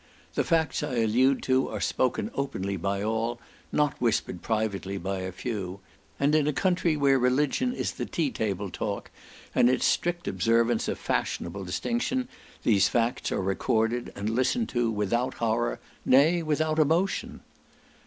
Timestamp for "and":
6.19-6.33, 9.53-9.69, 14.15-14.31